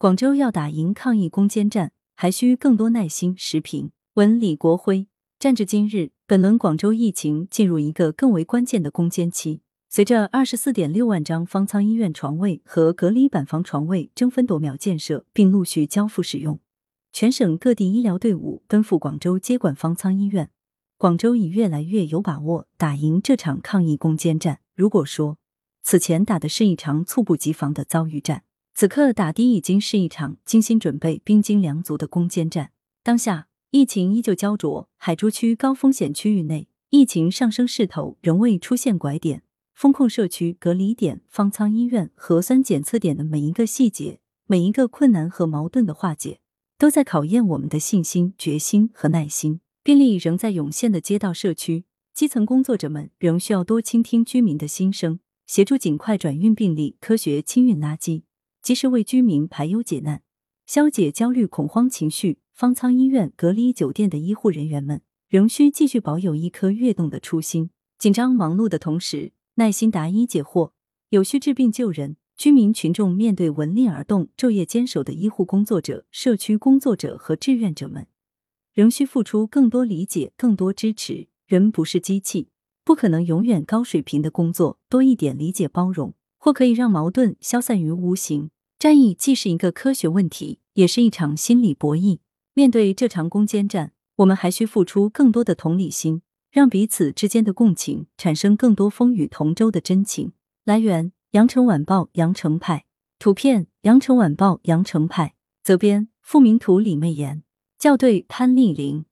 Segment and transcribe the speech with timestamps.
[0.00, 3.34] 广州要打赢抗疫攻坚战，还需更多耐心。
[3.36, 5.08] 时评文李国辉。
[5.40, 9.62] 战至今日，本轮广州疫情进入一个更为关键的攻坚期。
[9.88, 16.60] 随着二十四点六万张方舱医院床位和隔离板房床位争分夺秒建设，并陆续交付使用，
[17.12, 20.50] 全省各地医疗队伍奔赴广州接管方舱医院。
[20.96, 24.60] 广州已越来越有把握打赢这场抗疫攻坚战。
[24.76, 25.38] 如果说
[25.82, 28.44] 此前打的是一场猝不及防的遭遇战，
[28.80, 32.70] 此刻打的已经是一场精心准备、兵精粮足的攻坚战。
[33.02, 33.48] 当下。
[33.72, 39.42] 疫情依旧焦灼，海珠区高风险区域内疫情上升势头仍未出现拐点，
[39.74, 46.38] 风控社区、隔离点、方舱医院、核酸检测点的每一个细节、每一个困难和矛盾的化解，
[46.78, 49.60] 都在考验我们的信心、决心和耐心。
[49.82, 58.22] 病例仍在涌现的街道、社区，基层工作者们仍需要多倾听居民的心声，协助尽快转运病例、科学清运垃圾，
[58.68, 60.20] 及时为居民排忧解难，
[60.66, 62.40] 消解焦虑恐慌情绪。
[62.52, 70.72] 方舱医院、隔离酒店的医护人员们仍需继续保有一颗跃动的初心，紧张忙碌的同时，耐心答疑解惑，
[71.08, 72.18] 有序治病救人。
[72.36, 78.06] 居民群众面对闻令而动、昼夜坚守的医护工作者、社区工作者和志愿者们，
[78.74, 81.28] 仍需付出更多理解、更多支持。
[81.46, 82.50] 人不是机器，
[82.84, 88.50] 不可能永远高水平的工作，多一点理解包容，或可以让矛盾消散于无形。
[88.78, 92.20] 战役既是一个科学问题，也是一场心理博弈。
[92.54, 100.30] 面对这场攻坚战，我们还需付出更多的同理心，让彼此之间的共情产生更多风雨同舟的真情。
[100.64, 102.84] 来源：羊城晚报羊城派，
[103.18, 105.34] 图片：羊城晚报羊城派，
[105.64, 107.42] 责编：付明图李媚妍，
[107.80, 109.06] 校对：潘丽玲。